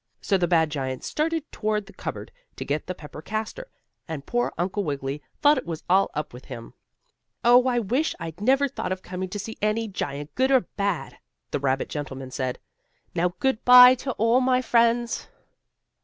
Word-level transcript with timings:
So 0.19 0.35
the 0.35 0.47
bad 0.47 0.71
giant 0.71 1.03
started 1.03 1.43
toward 1.51 1.85
the 1.85 1.93
cupboard 1.93 2.31
to 2.55 2.65
get 2.65 2.87
the 2.87 2.95
pepper 2.95 3.21
caster, 3.21 3.69
and 4.07 4.25
poor 4.25 4.51
Uncle 4.57 4.83
Wiggily 4.83 5.21
thought 5.43 5.59
it 5.59 5.65
was 5.67 5.83
all 5.87 6.09
up 6.15 6.33
with 6.33 6.45
him. 6.45 6.73
"Oh, 7.43 7.67
I 7.67 7.77
wish 7.77 8.15
I'd 8.19 8.41
never 8.41 8.67
thought 8.67 8.91
of 8.91 9.03
coming 9.03 9.29
to 9.29 9.37
see 9.37 9.59
any 9.61 9.87
giant, 9.87 10.33
good 10.33 10.49
or 10.49 10.61
bad," 10.61 11.19
the 11.51 11.59
rabbit 11.59 11.87
gentleman 11.89 12.31
said. 12.31 12.57
"Now 13.13 13.35
good 13.37 13.63
by 13.63 13.93
to 13.99 14.13
all 14.13 14.41
my 14.41 14.59
friends!" 14.59 15.27